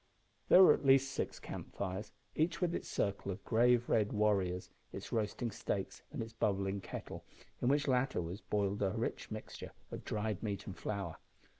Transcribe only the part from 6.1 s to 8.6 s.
and its bubbling kettle, in which latter was